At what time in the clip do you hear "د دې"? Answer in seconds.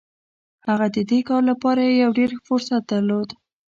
0.95-1.19